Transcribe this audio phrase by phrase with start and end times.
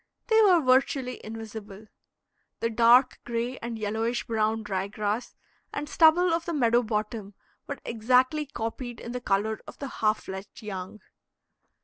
[0.29, 1.85] They were virtually invisible.
[2.59, 5.35] The dark gray and yellowish brown dry grass
[5.71, 7.35] and stubble of the meadow bottom
[7.67, 11.01] were exactly copied in the color of the half fledged young.